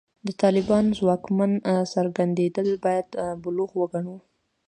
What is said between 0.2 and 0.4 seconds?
د